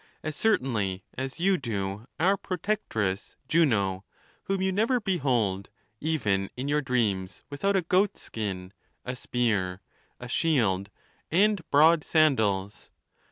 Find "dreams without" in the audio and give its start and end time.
6.81-7.75